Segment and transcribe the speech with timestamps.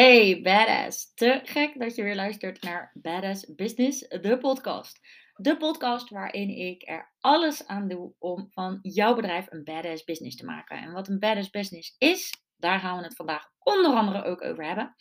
[0.00, 5.00] Hey badass, te gek dat je weer luistert naar Badass Business, de podcast.
[5.34, 10.36] De podcast waarin ik er alles aan doe om van jouw bedrijf een badass business
[10.36, 10.78] te maken.
[10.78, 14.66] En wat een badass business is, daar gaan we het vandaag onder andere ook over
[14.66, 14.94] hebben.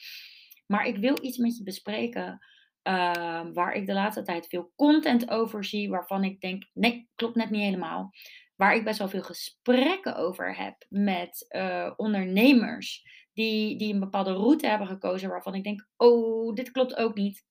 [0.68, 2.46] Maar ik wil iets met je bespreken
[2.84, 7.36] uh, waar ik de laatste tijd veel content over zie, waarvan ik denk, nee, klopt
[7.36, 8.12] net niet helemaal.
[8.56, 13.04] Waar ik best wel veel gesprekken over heb met uh, ondernemers
[13.40, 17.46] die, die een bepaalde route hebben gekozen waarvan ik denk, oh, dit klopt ook niet.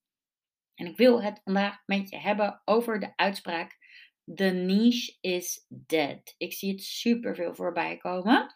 [0.75, 3.77] En ik wil het vandaag met je hebben over de uitspraak,
[4.35, 6.35] the niche is dead.
[6.37, 8.53] Ik zie het super veel voorbij komen.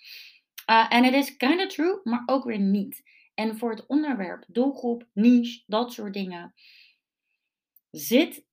[0.70, 3.04] Uh, en het is kind of true, maar ook weer niet.
[3.34, 6.54] En voor het onderwerp, doelgroep, niche, dat soort dingen,
[7.92, 8.46] zit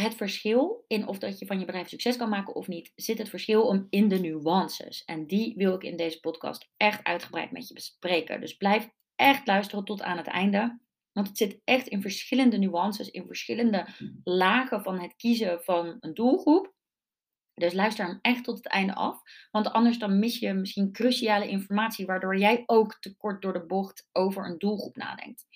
[0.00, 3.18] het verschil in of dat je van je bedrijf succes kan maken of niet, zit
[3.18, 5.04] het verschil om in de nuances.
[5.04, 8.40] En die wil ik in deze podcast echt uitgebreid met je bespreken.
[8.40, 10.80] Dus blijf echt luisteren tot aan het einde.
[11.12, 13.86] Want het zit echt in verschillende nuances, in verschillende
[14.24, 16.76] lagen van het kiezen van een doelgroep.
[17.54, 19.20] Dus luister hem echt tot het einde af.
[19.50, 23.66] Want anders dan mis je misschien cruciale informatie, waardoor jij ook te kort door de
[23.66, 25.46] bocht over een doelgroep nadenkt.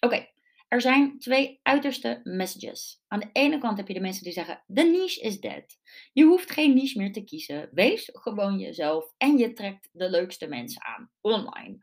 [0.00, 0.26] Oké,
[0.74, 3.02] er zijn twee uiterste messages.
[3.08, 5.78] Aan de ene kant heb je de mensen die zeggen: de niche is dead.
[6.12, 7.68] Je hoeft geen niche meer te kiezen.
[7.72, 11.76] Wees gewoon jezelf en je trekt de leukste mensen aan online.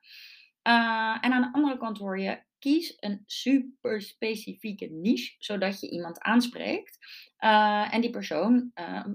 [0.68, 5.90] Uh, en aan de andere kant hoor je: kies een super specifieke niche, zodat je
[5.90, 6.98] iemand aanspreekt
[7.40, 9.06] uh, en die persoon uh,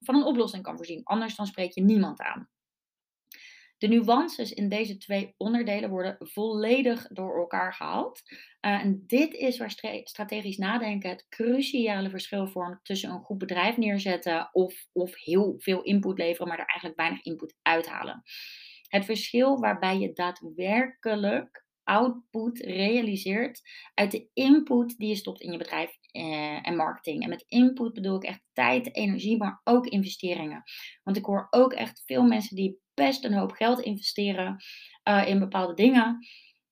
[0.00, 1.04] van een oplossing kan voorzien.
[1.04, 2.48] Anders dan spreek je niemand aan.
[3.78, 8.20] De nuances in deze twee onderdelen worden volledig door elkaar gehaald.
[8.60, 9.70] Uh, en dit is waar
[10.04, 15.82] strategisch nadenken het cruciale verschil vormt tussen een goed bedrijf neerzetten of, of heel veel
[15.82, 18.22] input leveren, maar er eigenlijk weinig input uithalen.
[18.88, 23.62] Het verschil waarbij je daadwerkelijk output realiseert
[23.94, 27.22] uit de input die je stopt in je bedrijf eh, en marketing.
[27.22, 30.62] En met input bedoel ik echt tijd, energie, maar ook investeringen.
[31.02, 34.56] Want ik hoor ook echt veel mensen die best een hoop geld investeren
[35.08, 36.18] uh, in bepaalde dingen.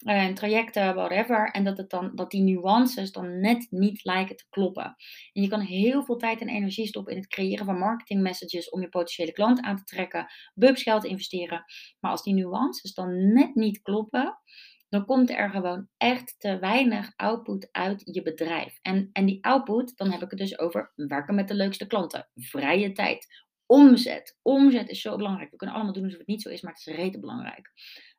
[0.03, 1.51] En trajecten, whatever.
[1.51, 4.97] En dat, het dan, dat die nuances dan net niet lijken te kloppen.
[5.33, 8.71] En je kan heel veel tijd en energie stoppen in het creëren van marketing messages
[8.71, 10.27] om je potentiële klant aan te trekken.
[10.55, 11.65] Bubs geld investeren.
[12.01, 14.41] Maar als die nuances dan net niet kloppen,
[14.89, 18.79] dan komt er gewoon echt te weinig output uit je bedrijf.
[18.83, 22.29] En, en die output, dan heb ik het dus over werken met de leukste klanten,
[22.35, 23.42] vrije tijd,
[23.73, 24.39] omzet.
[24.43, 25.51] Omzet is zo belangrijk.
[25.51, 27.71] We kunnen allemaal doen alsof het niet zo is, maar het is rete belangrijk.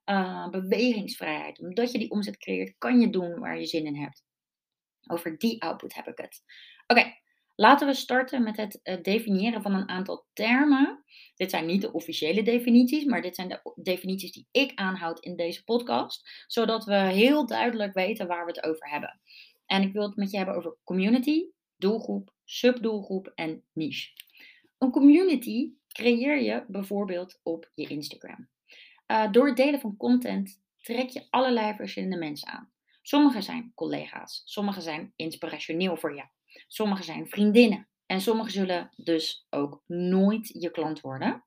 [0.05, 1.59] Uh, bewegingsvrijheid.
[1.59, 4.23] Omdat je die omzet creëert, kan je doen waar je zin in hebt.
[5.07, 6.41] Over die output heb ik het.
[6.87, 7.13] Oké,
[7.55, 11.03] laten we starten met het uh, definiëren van een aantal termen.
[11.35, 15.35] Dit zijn niet de officiële definities, maar dit zijn de definities die ik aanhoud in
[15.35, 16.45] deze podcast.
[16.47, 19.19] Zodat we heel duidelijk weten waar we het over hebben.
[19.65, 21.45] En ik wil het met je hebben over community,
[21.77, 24.11] doelgroep, subdoelgroep en niche.
[24.83, 28.49] Een community creëer je bijvoorbeeld op je Instagram.
[29.07, 32.71] Uh, door het delen van content trek je allerlei verschillende mensen aan.
[33.01, 36.27] Sommige zijn collega's, sommige zijn inspirationeel voor jou,
[36.67, 41.45] sommige zijn vriendinnen en sommige zullen dus ook nooit je klant worden,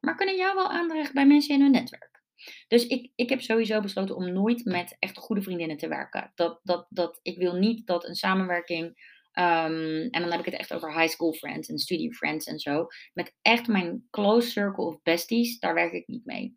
[0.00, 2.22] maar kunnen jou wel aandreven bij mensen in hun netwerk.
[2.68, 6.32] Dus ik, ik heb sowieso besloten om nooit met echt goede vriendinnen te werken.
[6.34, 10.54] Dat, dat, dat, ik wil niet dat een samenwerking Um, en dan heb ik het
[10.54, 12.86] echt over high school friends en studie friends en zo.
[13.12, 16.56] Met echt mijn close circle of besties, daar werk ik niet mee.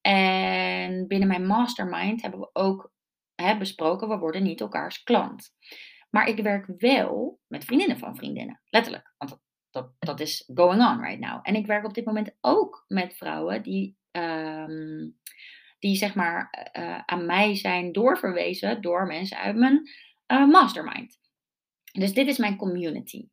[0.00, 2.92] En binnen mijn mastermind hebben we ook
[3.34, 5.50] hè, besproken, we worden niet elkaars klant.
[6.10, 9.14] Maar ik werk wel met vriendinnen van vriendinnen, letterlijk.
[9.18, 9.38] Want
[9.70, 11.40] dat, dat, is going on right now.
[11.42, 15.16] En ik werk op dit moment ook met vrouwen die, um,
[15.78, 19.90] die zeg maar uh, aan mij zijn doorverwezen door mensen uit mijn
[20.32, 21.19] uh, mastermind.
[21.92, 23.28] Dus dit is mijn community.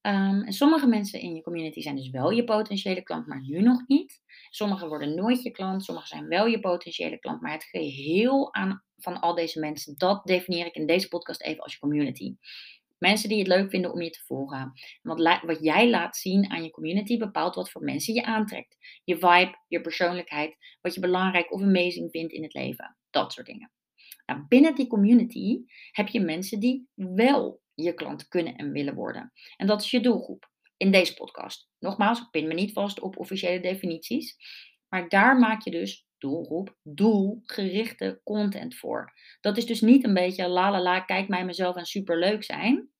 [0.00, 3.82] En sommige mensen in je community zijn dus wel je potentiële klant, maar nu nog
[3.86, 4.22] niet.
[4.50, 7.40] Sommigen worden nooit je klant, sommigen zijn wel je potentiële klant.
[7.40, 11.62] Maar het geheel aan, van al deze mensen, dat definieer ik in deze podcast even
[11.62, 12.36] als je community.
[12.98, 14.72] Mensen die het leuk vinden om je te volgen.
[15.02, 18.76] Wat, wat jij laat zien aan je community bepaalt wat voor mensen je aantrekt.
[19.04, 22.96] Je vibe, je persoonlijkheid, wat je belangrijk of amazing vindt in het leven.
[23.10, 23.72] Dat soort dingen.
[24.26, 25.60] Nou, binnen die community
[25.90, 29.32] heb je mensen die wel je klant kunnen en willen worden.
[29.56, 31.68] En dat is je doelgroep in deze podcast.
[31.78, 34.36] Nogmaals, pin me niet vast op officiële definities,
[34.88, 39.12] maar daar maak je dus doelgroep, doelgerichte content voor.
[39.40, 42.90] Dat is dus niet een beetje la la la, kijk mij mezelf en superleuk zijn.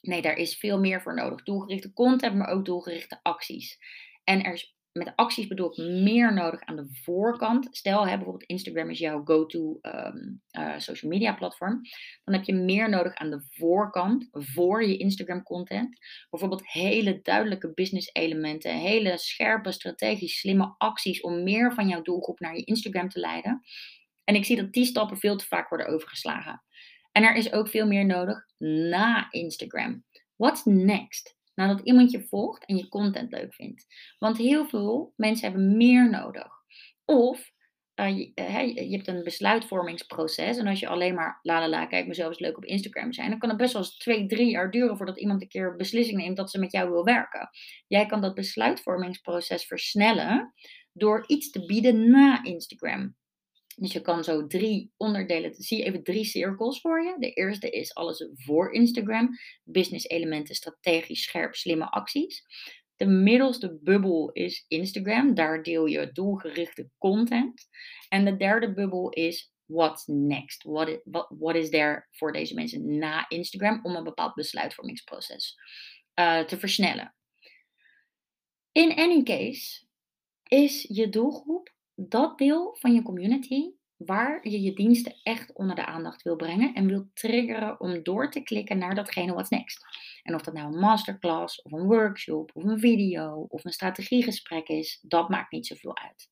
[0.00, 1.42] Nee, daar is veel meer voor nodig.
[1.42, 3.78] Doelgerichte content, maar ook doelgerichte acties.
[4.24, 7.68] En er is met acties bedoel ik meer nodig aan de voorkant.
[7.70, 10.16] Stel, hè, bijvoorbeeld Instagram is jouw go-to ehm,
[10.50, 11.80] eh, social media platform.
[12.24, 15.98] Dan heb je meer nodig aan de voorkant voor je Instagram content.
[16.30, 22.40] Bijvoorbeeld hele duidelijke business elementen, hele scherpe, strategisch slimme acties om meer van jouw doelgroep
[22.40, 23.62] naar je Instagram te leiden.
[24.24, 26.62] En ik zie dat die stappen veel te vaak worden overgeslagen.
[27.12, 30.04] En er is ook veel meer nodig na Instagram.
[30.36, 31.40] What's next?
[31.54, 33.86] Nadat iemand je volgt en je content leuk vindt.
[34.18, 36.48] Want heel veel mensen hebben meer nodig.
[37.04, 37.52] Of
[37.94, 40.56] uh, je, uh, je, hebt een besluitvormingsproces.
[40.56, 43.30] En als je alleen maar la la la, kijk mezelf eens leuk op Instagram zijn.
[43.30, 46.18] Dan kan het best wel eens twee, drie jaar duren voordat iemand een keer beslissing
[46.18, 47.50] neemt dat ze met jou wil werken.
[47.86, 50.54] Jij kan dat besluitvormingsproces versnellen
[50.92, 53.16] door iets te bieden na Instagram.
[53.76, 57.16] Dus je kan zo drie onderdelen, zie even drie cirkels voor je.
[57.18, 59.28] De eerste is alles voor Instagram,
[59.64, 62.44] business elementen, strategisch, scherp, slimme acties.
[62.96, 67.68] De middelste bubbel is Instagram, daar deel je doelgerichte content.
[68.08, 70.62] En de derde bubbel is what's next?
[70.62, 75.56] What is, what, what is there voor deze mensen na Instagram om een bepaald besluitvormingsproces
[76.14, 77.14] uh, te versnellen?
[78.72, 79.86] In any case
[80.42, 85.86] is je doelgroep dat deel van je community waar je je diensten echt onder de
[85.86, 89.84] aandacht wil brengen en wil triggeren om door te klikken naar datgene what's next.
[90.22, 94.68] En of dat nou een masterclass of een workshop of een video of een strategiegesprek
[94.68, 96.30] is, dat maakt niet zoveel uit.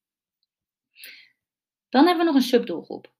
[1.88, 3.12] Dan hebben we nog een subdoelgroep.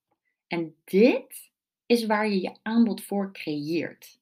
[0.47, 1.51] En dit
[1.87, 4.19] is waar je je aanbod voor creëert.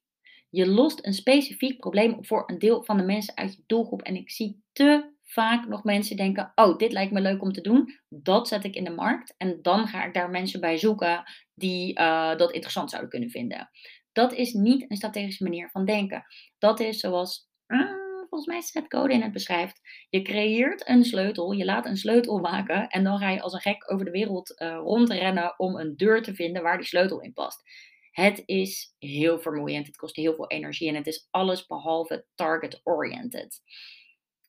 [0.51, 4.03] Je lost een specifiek probleem voor een deel van de mensen uit je doelgroep.
[4.03, 7.61] En ik zie te vaak nog mensen denken: Oh, dit lijkt me leuk om te
[7.61, 7.99] doen.
[8.09, 9.35] Dat zet ik in de markt.
[9.37, 11.23] En dan ga ik daar mensen bij zoeken
[11.55, 13.71] die uh, dat interessant zouden kunnen vinden.
[14.13, 16.25] Dat is niet een strategische manier van denken.
[16.59, 17.49] Dat is zoals.
[17.67, 19.81] Uh, volgens mij Seth Godin het beschrijft.
[20.09, 23.61] Je creëert een sleutel, je laat een sleutel maken en dan ga je als een
[23.61, 27.33] gek over de wereld uh, rondrennen om een deur te vinden waar die sleutel in
[27.33, 27.63] past.
[28.11, 33.61] Het is heel vermoeiend, het kost heel veel energie en het is alles behalve target-oriented.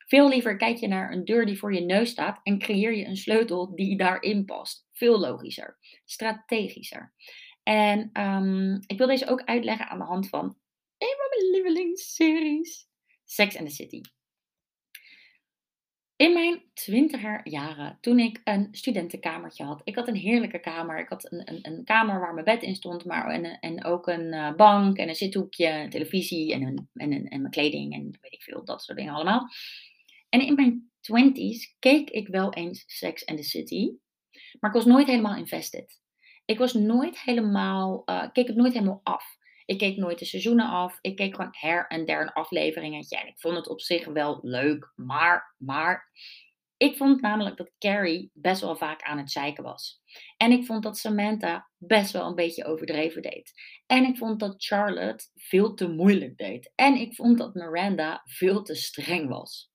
[0.09, 3.05] Veel liever kijk je naar een deur die voor je neus staat en creëer je
[3.05, 4.87] een sleutel die daarin past.
[4.91, 7.13] Veel logischer, strategischer.
[7.63, 10.43] En um, ik wil deze ook uitleggen aan de hand van
[10.97, 12.87] een van mijn lievelingsseries,
[13.25, 14.01] Sex and the City.
[16.15, 19.81] In mijn twintiger jaren, toen ik een studentenkamertje had.
[19.83, 20.99] Ik had een heerlijke kamer.
[20.99, 24.07] Ik had een, een, een kamer waar mijn bed in stond, maar en, en ook
[24.07, 28.17] een uh, bank en een zithoekje, een televisie en, en, een, en mijn kleding en
[28.21, 29.47] weet ik veel, dat soort dingen allemaal.
[30.29, 33.89] En in mijn twenties keek ik wel eens Sex and the City,
[34.59, 36.01] maar ik was nooit helemaal invested.
[36.45, 39.37] Ik was nooit helemaal, uh, keek het nooit helemaal af.
[39.65, 40.97] Ik keek nooit de seizoenen af.
[41.01, 43.17] Ik keek gewoon her en der een afleveringetje.
[43.17, 44.91] En ik vond het op zich wel leuk.
[44.95, 46.11] Maar, maar.
[46.77, 50.01] Ik vond namelijk dat Carrie best wel vaak aan het zeiken was.
[50.37, 53.53] En ik vond dat Samantha best wel een beetje overdreven deed.
[53.85, 56.71] En ik vond dat Charlotte veel te moeilijk deed.
[56.75, 59.71] En ik vond dat Miranda veel te streng was.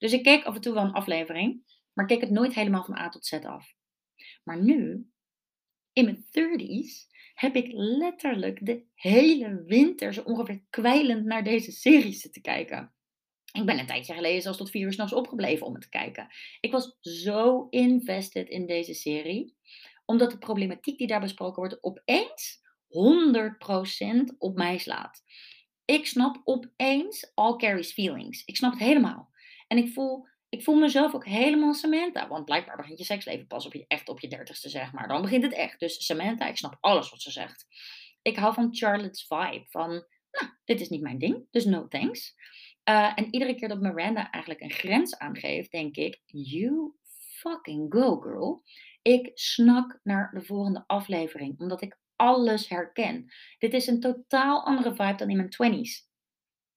[0.00, 1.62] Dus ik keek af en toe wel een aflevering,
[1.92, 3.74] maar keek het nooit helemaal van A tot Z af.
[4.44, 5.10] Maar nu,
[5.92, 12.20] in mijn 30s, heb ik letterlijk de hele winter zo ongeveer kwijlend naar deze series
[12.20, 12.94] zitten kijken.
[13.52, 16.28] Ik ben een tijdje geleden zelfs tot vier uur s'nachts opgebleven om het te kijken.
[16.60, 19.56] Ik was zo invested in deze serie,
[20.04, 22.60] omdat de problematiek die daar besproken wordt opeens
[24.32, 25.22] 100% op mij slaat.
[25.84, 28.44] Ik snap opeens all Carrie's feelings.
[28.44, 29.29] Ik snap het helemaal.
[29.70, 32.28] En ik voel, ik voel mezelf ook helemaal Samantha.
[32.28, 35.08] Want blijkbaar begint je seksleven pas op je, echt op je dertigste, zeg maar.
[35.08, 35.80] Dan begint het echt.
[35.80, 37.66] Dus Samantha, ik snap alles wat ze zegt.
[38.22, 39.64] Ik hou van Charlotte's vibe.
[39.68, 39.90] Van,
[40.30, 42.34] nou, dit is niet mijn ding, dus no thanks.
[42.88, 46.92] Uh, en iedere keer dat Miranda eigenlijk een grens aangeeft, denk ik, you
[47.38, 48.62] fucking go girl.
[49.02, 53.32] Ik snak naar de volgende aflevering, omdat ik alles herken.
[53.58, 56.08] Dit is een totaal andere vibe dan in mijn twenties.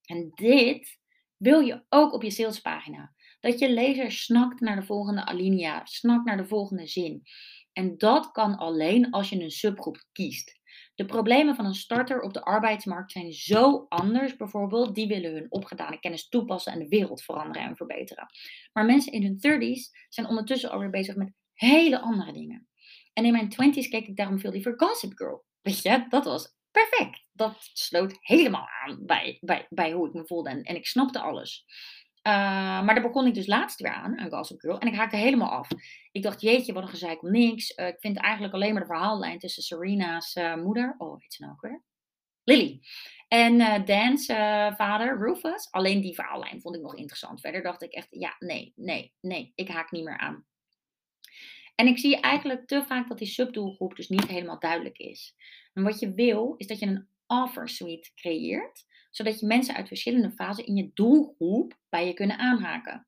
[0.06, 1.02] En dit
[1.44, 3.14] wil je ook op je salespagina.
[3.40, 7.24] Dat je lezer snakt naar de volgende alinea, snakt naar de volgende zin.
[7.74, 10.62] En dat kan alleen als je een subgroep kiest.
[10.96, 14.36] De problemen van een starter op de arbeidsmarkt zijn zo anders.
[14.36, 18.26] Bijvoorbeeld, die willen hun opgedane kennis toepassen en de wereld veranderen en verbeteren.
[18.74, 22.68] Maar mensen in hun 30s zijn ondertussen alweer bezig met hele andere dingen.
[23.14, 25.46] En in mijn 20s keek ik daarom veel liever Gossip Girl.
[25.62, 27.26] Weet je, dat was perfect.
[27.32, 31.20] Dat sloot helemaal aan bij, bij, bij hoe ik me voelde en, en ik snapte
[31.20, 31.66] alles.
[32.28, 32.34] Uh,
[32.84, 34.80] maar daar begon ik dus laatst weer aan, aan Gossip Girl.
[34.80, 35.68] En ik haakte helemaal af.
[36.12, 37.78] Ik dacht, jeetje, wat een gezeik om niks.
[37.78, 40.96] Uh, ik vind eigenlijk alleen maar de verhaallijn tussen Serena's uh, moeder.
[40.98, 41.84] Oh, heet ze nou ook weer?
[42.44, 42.82] Lily.
[43.28, 44.26] En Dan's
[44.76, 47.42] vader, Rufus, alleen die verhaallijn vond ik nog interessant.
[47.42, 50.46] Verder dacht ik echt, ja, nee, nee, nee, ik haak niet meer aan.
[51.76, 55.36] En ik zie eigenlijk te vaak dat die subdoelgroep dus niet helemaal duidelijk is.
[55.74, 59.88] En wat je wil, is dat je een offer suite creëert, zodat je mensen uit
[59.88, 63.08] verschillende fasen in je doelgroep bij je kunnen aanhaken.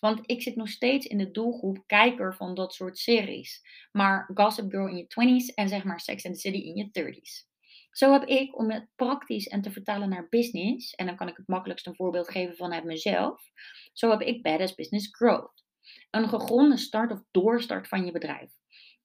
[0.00, 3.62] Want ik zit nog steeds in de doelgroep kijker van dat soort series.
[3.92, 6.88] Maar Gossip Girl in je 20s en zeg maar Sex and the City in je
[6.88, 7.52] 30s.
[7.90, 11.36] Zo heb ik, om het praktisch en te vertalen naar business, en dan kan ik
[11.36, 13.50] het makkelijkst een voorbeeld geven vanuit mezelf.
[13.92, 15.64] Zo heb ik Badass Business Growth.
[16.10, 18.52] Een gegronde start of doorstart van je bedrijf.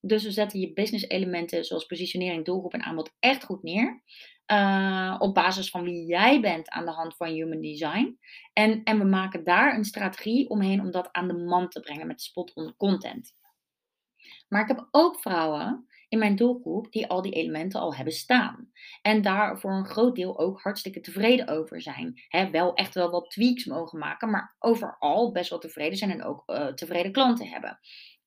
[0.01, 4.03] Dus we zetten je business elementen zoals positionering, doelgroep en aanbod echt goed neer.
[4.51, 8.19] Uh, op basis van wie jij bent aan de hand van human design.
[8.53, 12.07] En, en we maken daar een strategie omheen om dat aan de man te brengen
[12.07, 13.33] met spot-on content.
[14.47, 18.71] Maar ik heb ook vrouwen in mijn doelgroep die al die elementen al hebben staan.
[19.01, 22.21] En daar voor een groot deel ook hartstikke tevreden over zijn.
[22.27, 26.23] He, wel echt wel wat tweaks mogen maken, maar overal best wel tevreden zijn en
[26.23, 27.79] ook uh, tevreden klanten hebben.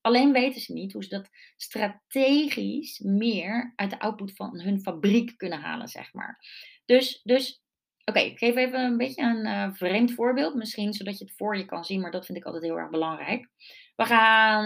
[0.03, 5.37] Alleen weten ze niet hoe ze dat strategisch meer uit de output van hun fabriek
[5.37, 6.39] kunnen halen, zeg maar.
[6.85, 7.63] Dus, dus
[8.05, 11.57] oké, ik geef even een beetje een uh, vreemd voorbeeld, misschien zodat je het voor
[11.57, 13.49] je kan zien, maar dat vind ik altijd heel erg belangrijk.
[13.95, 14.65] We gaan,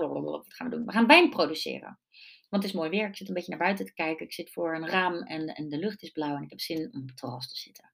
[0.00, 0.86] uh, wat gaan we doen?
[0.86, 1.98] We gaan wijn produceren.
[2.48, 4.26] Want het is mooi weer, ik zit een beetje naar buiten te kijken.
[4.26, 6.88] Ik zit voor een raam en, en de lucht is blauw en ik heb zin
[6.92, 7.92] om op het terras te zitten.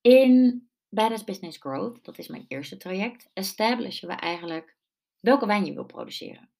[0.00, 4.77] In Badass Business Growth, dat is mijn eerste traject, establishen we eigenlijk
[5.20, 6.50] welke wijn je wil produceren.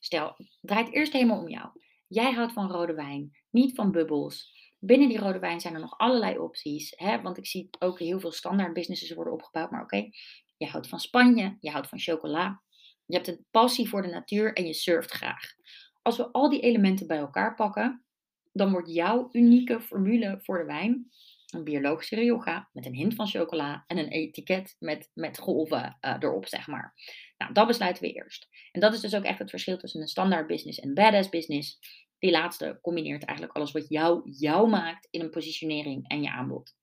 [0.00, 1.68] Stel, draait eerst helemaal om jou.
[2.06, 4.60] Jij houdt van rode wijn, niet van bubbels.
[4.78, 6.92] Binnen die rode wijn zijn er nog allerlei opties.
[6.96, 7.20] Hè?
[7.20, 9.70] Want ik zie ook heel veel standaard businesses worden opgebouwd.
[9.70, 10.08] Maar oké,
[10.56, 12.62] je houdt van Spanje, je houdt van chocola.
[13.06, 15.54] Je hebt een passie voor de natuur en je surft graag.
[16.02, 18.04] Als we al die elementen bij elkaar pakken,
[18.52, 21.10] dan wordt jouw unieke formule voor de wijn
[21.52, 26.16] een biologische rioja met een hint van chocola en een etiket met, met golven uh,
[26.18, 26.94] erop, zeg maar.
[27.42, 28.48] Nou, dat besluiten we eerst.
[28.72, 31.78] En dat is dus ook echt het verschil tussen een standaard business en badass business.
[32.18, 36.74] Die laatste combineert eigenlijk alles wat jou, jou maakt in een positionering en je aanbod.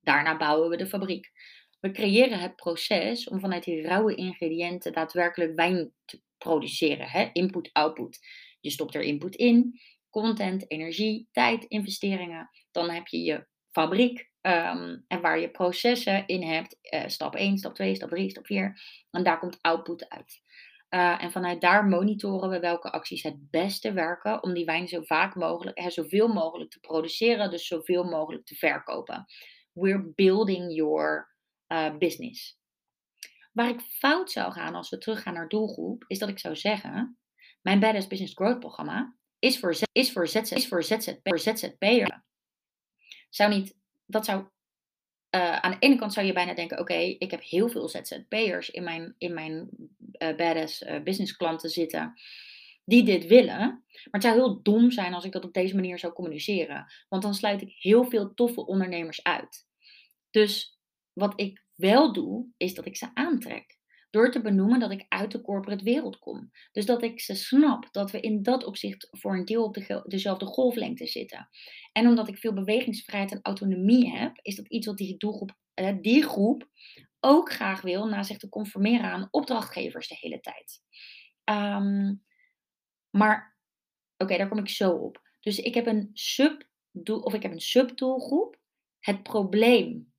[0.00, 1.30] Daarna bouwen we de fabriek.
[1.80, 7.32] We creëren het proces om vanuit die rauwe ingrediënten daadwerkelijk wijn te produceren.
[7.32, 8.18] Input-output.
[8.60, 9.80] Je stopt er input in,
[10.10, 12.50] content, energie, tijd, investeringen.
[12.70, 16.78] Dan heb je je fabriek um, en waar je processen in hebt.
[16.94, 18.80] Uh, stap 1, stap 2, stap 3, stap 4.
[19.10, 20.44] En daar komt output uit.
[20.90, 25.02] Uh, en vanuit daar monitoren we welke acties het beste werken om die wijn zo
[25.02, 29.24] vaak mogelijk, hè, zoveel mogelijk te produceren, dus zoveel mogelijk te verkopen.
[29.72, 31.34] We're building your
[31.68, 32.58] uh, business.
[33.52, 37.18] Waar ik fout zou gaan als we teruggaan naar doelgroep, is dat ik zou zeggen:
[37.62, 42.24] Mijn Badass Business Growth programma is voor, is voor, ZZ, is voor, ZZP, voor ZZP'er.
[43.30, 43.76] Zou niet,
[44.06, 44.40] dat zou,
[45.36, 48.70] uh, aan de ene kant zou je bijna denken: Oké, ik heb heel veel ZZP'ers
[48.70, 49.68] in mijn, in mijn
[50.18, 52.14] uh, Badass Business klanten zitten
[52.86, 53.58] die dit willen.
[53.58, 56.92] Maar het zou heel dom zijn als ik dat op deze manier zou communiceren.
[57.08, 59.66] Want dan sluit ik heel veel toffe ondernemers uit.
[60.30, 60.80] Dus
[61.12, 63.75] wat ik wel doe, is dat ik ze aantrek.
[64.16, 66.50] Door te benoemen dat ik uit de corporate wereld kom.
[66.72, 70.02] Dus dat ik ze snap dat we in dat opzicht voor een deel op de,
[70.06, 71.48] dezelfde golflengte zitten.
[71.92, 75.94] En omdat ik veel bewegingsvrijheid en autonomie heb, is dat iets wat die doelgroep, eh,
[76.00, 76.68] die groep
[77.20, 80.82] ook graag wil na zich te conformeren aan opdrachtgevers de hele tijd.
[81.44, 82.24] Um,
[83.10, 83.58] maar
[84.16, 85.22] oké, daar kom ik zo op.
[85.40, 86.68] Dus ik heb een sub
[87.04, 88.58] of ik heb een subdoelgroep.
[88.98, 90.12] Het probleem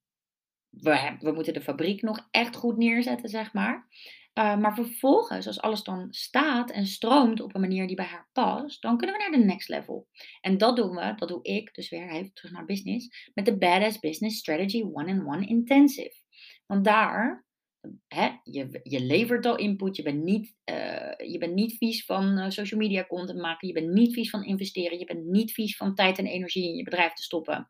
[0.81, 3.88] we, we moeten de fabriek nog echt goed neerzetten, zeg maar.
[4.38, 8.29] Uh, maar vervolgens, als alles dan staat en stroomt op een manier die bij haar
[8.34, 10.07] past, dan kunnen we naar de next level.
[10.41, 13.57] En dat doen we, dat doe ik, dus weer even terug naar business, met de
[13.57, 16.15] Badass Business Strategy One-on-One Intensive.
[16.65, 17.46] Want daar,
[18.07, 22.38] hè, je, je levert al input, je bent niet, uh, je bent niet vies van
[22.38, 25.77] uh, social media content maken, je bent niet vies van investeren, je bent niet vies
[25.77, 27.69] van tijd en energie in je bedrijf te stoppen.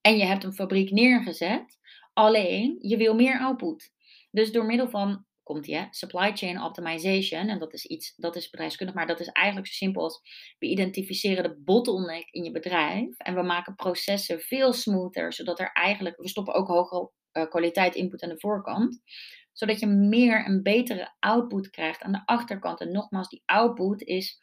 [0.00, 1.77] En je hebt een fabriek neergezet
[2.18, 3.92] Alleen, je wil meer output.
[4.30, 8.50] Dus door middel van, komt die, supply chain optimization, en dat is iets, dat is
[8.50, 10.20] bedrijfskundig, maar dat is eigenlijk zo simpel als
[10.58, 15.72] we identificeren de bottleneck in je bedrijf en we maken processen veel smoother, zodat er
[15.72, 19.02] eigenlijk, we stoppen ook hogere uh, kwaliteit input aan de voorkant,
[19.52, 22.80] zodat je meer en betere output krijgt aan de achterkant.
[22.80, 24.38] En nogmaals, die output is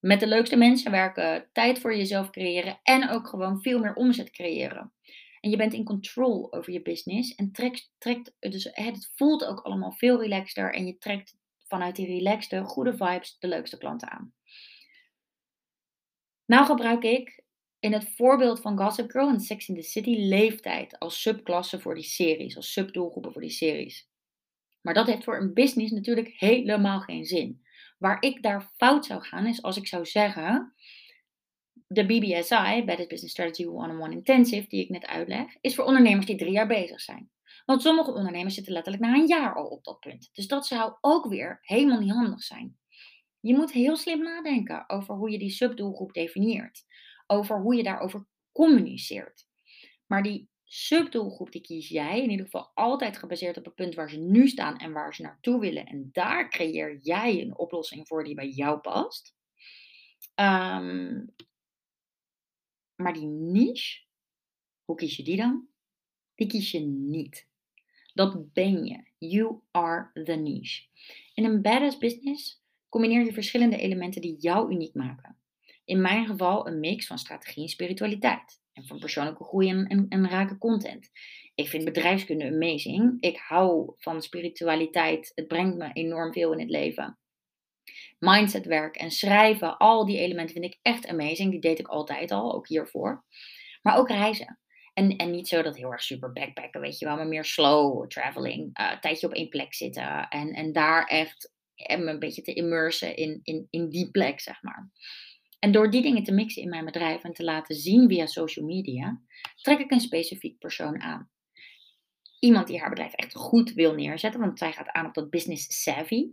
[0.00, 4.30] met de leukste mensen werken, tijd voor jezelf creëren en ook gewoon veel meer omzet
[4.30, 4.92] creëren.
[5.44, 7.34] En je bent in control over je business.
[7.34, 10.74] En trekt, trekt dus het voelt ook allemaal veel relaxter.
[10.74, 11.36] En je trekt
[11.66, 14.34] vanuit die relaxte, goede vibes de leukste klanten aan.
[16.46, 17.44] Nou gebruik ik
[17.78, 21.94] in het voorbeeld van Gossip Girl en Sex in the City leeftijd als subklasse voor
[21.94, 24.08] die series, als subdoelgroepen voor die series.
[24.80, 27.62] Maar dat heeft voor een business natuurlijk helemaal geen zin.
[27.98, 30.74] Waar ik daar fout zou gaan is als ik zou zeggen,
[31.86, 36.52] de BBSI, Business Strategy One-on-One Intensive, die ik net uitleg, is voor ondernemers die drie
[36.52, 37.30] jaar bezig zijn.
[37.64, 40.30] Want sommige ondernemers zitten letterlijk na een jaar al op dat punt.
[40.32, 42.78] Dus dat zou ook weer helemaal niet handig zijn.
[43.40, 46.84] Je moet heel slim nadenken over hoe je die subdoelgroep definieert.
[47.26, 49.46] Over hoe je daarover communiceert.
[50.06, 54.10] Maar die subdoelgroep die kies jij in ieder geval altijd gebaseerd op het punt waar
[54.10, 55.86] ze nu staan en waar ze naartoe willen.
[55.86, 59.34] En daar creëer jij een oplossing voor die bij jou past.
[60.34, 61.34] Um,
[63.04, 64.02] maar die niche,
[64.84, 65.66] hoe kies je die dan?
[66.34, 67.48] Die kies je niet.
[68.14, 69.04] Dat ben je.
[69.18, 70.86] You are the niche.
[71.34, 75.38] In een badass business combineer je verschillende elementen die jou uniek maken.
[75.84, 78.62] In mijn geval een mix van strategie en spiritualiteit.
[78.72, 81.10] En van persoonlijke groei en, en, en rake content.
[81.54, 83.16] Ik vind bedrijfskunde amazing.
[83.20, 85.32] Ik hou van spiritualiteit.
[85.34, 87.18] Het brengt me enorm veel in het leven.
[88.24, 91.50] Mindsetwerk en schrijven, al die elementen vind ik echt amazing.
[91.50, 93.24] Die deed ik altijd al, ook hiervoor.
[93.82, 94.58] Maar ook reizen.
[94.94, 98.06] En, en niet zo dat heel erg super backpacken, weet je wel, maar meer slow
[98.06, 98.78] traveling.
[98.80, 103.16] Uh, tijdje op één plek zitten en, en daar echt me een beetje te immersen
[103.16, 104.90] in, in, in die plek, zeg maar.
[105.58, 108.66] En door die dingen te mixen in mijn bedrijf en te laten zien via social
[108.66, 109.20] media,
[109.54, 111.30] trek ik een specifiek persoon aan.
[112.38, 115.82] Iemand die haar bedrijf echt goed wil neerzetten, want zij gaat aan op dat business
[115.82, 116.26] savvy.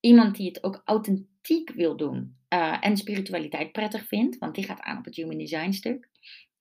[0.00, 4.80] Iemand die het ook authentiek wil doen uh, en spiritualiteit prettig vindt, want die gaat
[4.80, 6.08] aan op het human design stuk.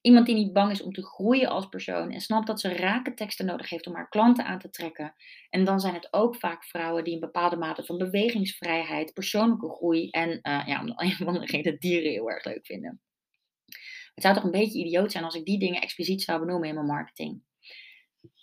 [0.01, 3.13] Iemand die niet bang is om te groeien als persoon en snapt dat ze rake
[3.13, 5.13] teksten nodig heeft om haar klanten aan te trekken.
[5.50, 10.10] En dan zijn het ook vaak vrouwen die een bepaalde mate van bewegingsvrijheid, persoonlijke groei
[10.10, 13.01] en uh, ja, om een of andere reden dieren heel erg leuk vinden.
[14.15, 16.74] Het zou toch een beetje idioot zijn als ik die dingen expliciet zou benoemen in
[16.74, 17.41] mijn marketing.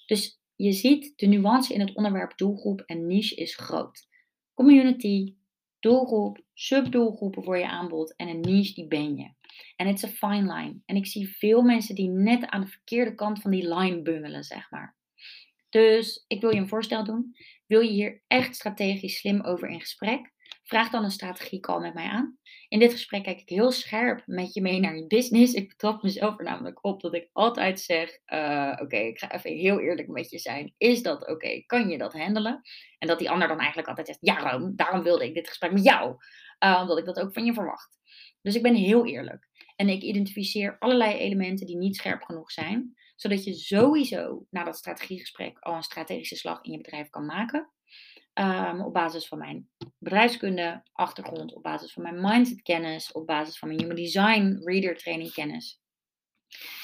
[0.07, 4.07] Dus je ziet, de nuance in het onderwerp doelgroep en niche is groot.
[4.55, 5.35] Community,
[5.81, 9.33] doelgroep, subdoelgroepen voor je aanbod en een niche die ben je.
[9.77, 10.81] En het is een fine line.
[10.85, 14.45] En ik zie veel mensen die net aan de verkeerde kant van die line bungelen,
[14.45, 14.97] zeg maar.
[15.69, 17.37] Dus ik wil je een voorstel doen.
[17.67, 20.34] Wil je hier echt strategisch slim over in gesprek?
[20.65, 22.39] Vraag dan een strategiecall met mij aan.
[22.69, 25.53] In dit gesprek kijk ik heel scherp met je mee naar je business.
[25.53, 29.51] Ik betrap mezelf er namelijk op dat ik altijd zeg: uh, Oké, ik ga even
[29.51, 30.75] heel eerlijk met je zijn.
[30.77, 31.63] Is dat oké?
[31.67, 32.61] Kan je dat handelen?
[32.99, 35.73] En dat die ander dan eigenlijk altijd zegt: Ja, daarom, daarom wilde ik dit gesprek
[35.73, 36.17] met jou.
[36.65, 37.99] Uh, omdat ik dat ook van je verwacht.
[38.43, 39.49] Dus ik ben heel eerlijk.
[39.77, 44.77] En ik identificeer allerlei elementen die niet scherp genoeg zijn, zodat je sowieso na dat
[44.77, 47.74] strategiegesprek al een strategische slag in je bedrijf kan maken.
[48.41, 49.69] Um, op basis van mijn
[49.99, 54.97] bedrijfskunde achtergrond, op basis van mijn mindset kennis, op basis van mijn human design reader
[54.97, 55.81] training kennis.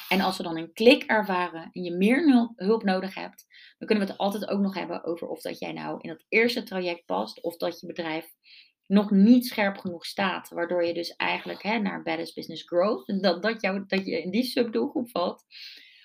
[0.08, 3.46] En als we dan een klik ervaren en je meer hulp nodig hebt,
[3.78, 6.24] dan kunnen we het altijd ook nog hebben over of dat jij nou in dat
[6.28, 8.32] eerste traject past of dat je bedrijf
[8.86, 10.48] nog niet scherp genoeg staat.
[10.48, 14.30] Waardoor je dus eigenlijk hè, naar Badass Business Growth, dat, dat, jou, dat je in
[14.30, 15.44] die subdoelgroep valt.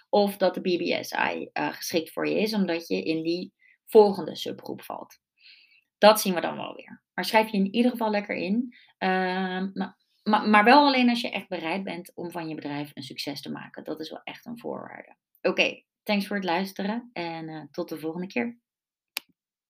[0.10, 3.54] Of dat de BBSI uh, geschikt voor je is, omdat je in die
[3.86, 5.24] volgende subgroep valt.
[6.06, 7.02] Dat zien we dan wel weer.
[7.14, 8.76] Maar schrijf je in ieder geval lekker in.
[9.00, 13.04] Uh, maar, maar, wel alleen als je echt bereid bent om van je bedrijf een
[13.04, 13.84] succes te maken.
[13.84, 15.16] Dat is wel echt een voorwaarde.
[15.42, 18.58] Oké, thanks voor het luisteren en uh, tot de volgende keer.